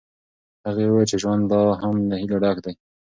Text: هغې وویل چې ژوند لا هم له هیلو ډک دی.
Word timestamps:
هغې 0.67 0.85
وویل 0.87 1.09
چې 1.11 1.17
ژوند 1.23 1.43
لا 1.51 1.61
هم 1.81 1.93
له 2.09 2.15
هیلو 2.21 2.37
ډک 2.43 2.57
دی. 2.65 2.73